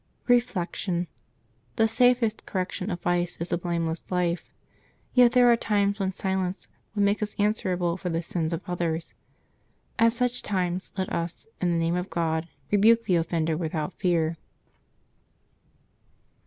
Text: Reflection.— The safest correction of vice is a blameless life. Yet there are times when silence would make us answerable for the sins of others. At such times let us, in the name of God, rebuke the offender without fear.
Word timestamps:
Reflection.— 0.27 1.05
The 1.75 1.87
safest 1.87 2.47
correction 2.47 2.89
of 2.89 3.01
vice 3.03 3.37
is 3.37 3.51
a 3.51 3.57
blameless 3.59 4.09
life. 4.09 4.49
Yet 5.13 5.33
there 5.33 5.51
are 5.51 5.55
times 5.55 5.99
when 5.99 6.11
silence 6.11 6.67
would 6.95 7.03
make 7.05 7.21
us 7.21 7.35
answerable 7.37 7.97
for 7.97 8.09
the 8.09 8.23
sins 8.23 8.51
of 8.51 8.63
others. 8.65 9.13
At 9.99 10.13
such 10.13 10.41
times 10.41 10.91
let 10.97 11.13
us, 11.13 11.45
in 11.61 11.69
the 11.71 11.77
name 11.77 11.95
of 11.97 12.09
God, 12.09 12.47
rebuke 12.71 13.03
the 13.03 13.17
offender 13.17 13.55
without 13.55 13.93
fear. 13.93 14.37